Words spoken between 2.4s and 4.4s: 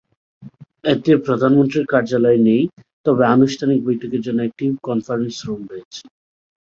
নেই তবে আনুষ্ঠানিক বৈঠকের জন্য